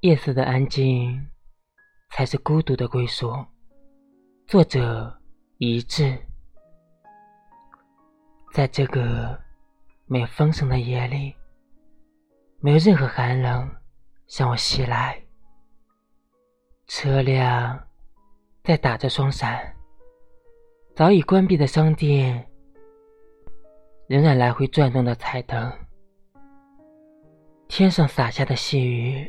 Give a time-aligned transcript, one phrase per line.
[0.00, 1.28] 夜色的安静，
[2.12, 3.34] 才是孤独的归宿。
[4.46, 5.12] 作者：
[5.56, 6.16] 一致。
[8.52, 9.36] 在这个
[10.06, 11.34] 没有风声的夜里，
[12.60, 13.68] 没有任何寒冷
[14.28, 15.20] 向我袭来。
[16.86, 17.88] 车辆
[18.62, 19.74] 在打着双闪，
[20.94, 22.48] 早已关闭的商店
[24.06, 25.72] 仍然来回转动的彩灯。
[27.66, 29.28] 天上洒下的细雨。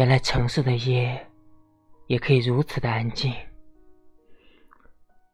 [0.00, 1.30] 原来城市的夜
[2.06, 3.30] 也可以如此的安静，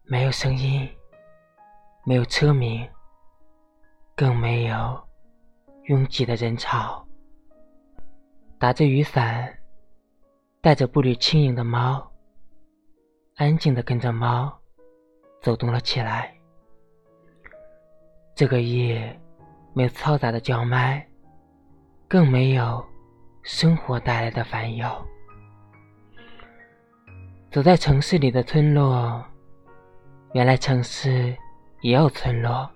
[0.02, 0.90] 没有声音，
[2.04, 2.84] 没有车鸣，
[4.16, 5.00] 更没有
[5.84, 7.06] 拥挤的人潮。
[8.58, 9.56] 打着雨伞，
[10.60, 12.04] 带着步履轻盈的猫，
[13.36, 14.52] 安静的跟着猫
[15.40, 16.36] 走动了起来。
[18.34, 19.16] 这个夜
[19.74, 21.08] 没有嘈杂的叫卖，
[22.08, 22.84] 更没有。
[23.46, 24.88] 生活带来的烦忧。
[27.48, 29.24] 走在城市里的村落，
[30.32, 31.32] 原来城市
[31.80, 32.68] 也有村落。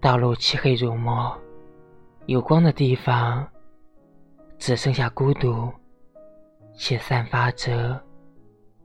[0.00, 1.36] 道路漆黑如墨，
[2.26, 3.44] 有光的地方
[4.58, 5.68] 只剩下孤独，
[6.72, 8.00] 且散发着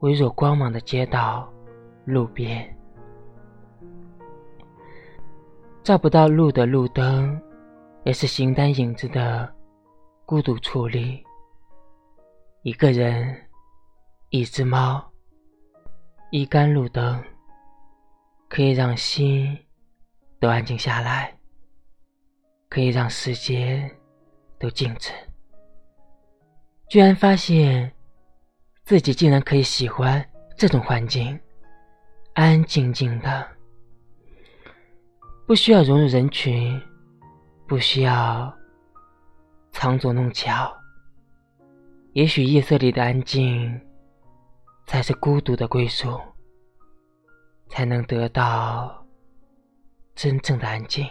[0.00, 1.48] 微弱光芒的街道、
[2.04, 2.76] 路边，
[5.84, 7.40] 照不到路的路灯，
[8.02, 9.55] 也是形单影只的。
[10.28, 11.24] 孤独矗立，
[12.62, 13.48] 一个人，
[14.30, 15.08] 一只猫，
[16.32, 17.22] 一杆路灯，
[18.48, 19.56] 可以让心
[20.40, 21.32] 都安静下来，
[22.68, 23.88] 可以让时间
[24.58, 25.12] 都静止。
[26.88, 27.94] 居然发现
[28.82, 31.38] 自己竟然可以喜欢这种环境，
[32.34, 33.48] 安安静静的，
[35.46, 36.82] 不需要融入人群，
[37.68, 38.52] 不需要。
[39.78, 40.74] 藏拙弄巧，
[42.14, 43.78] 也许夜色里的安静，
[44.86, 46.18] 才是孤独的归宿，
[47.68, 49.06] 才能得到
[50.14, 51.06] 真正的安静。